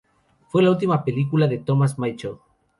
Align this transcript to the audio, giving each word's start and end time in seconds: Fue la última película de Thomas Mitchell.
Fue 0.47 0.63
la 0.63 0.71
última 0.71 1.03
película 1.05 1.45
de 1.47 1.59
Thomas 1.59 1.99
Mitchell. 1.99 2.37